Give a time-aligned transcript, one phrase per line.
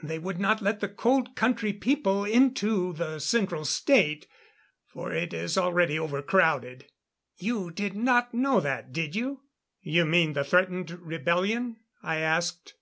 [0.00, 4.28] They would not let the Cold Country people into the Central State,
[4.86, 6.86] for it is already overcrowded.
[7.38, 9.40] You did not know that, did you?"
[9.80, 12.74] "You mean the threatened rebellion?" I asked.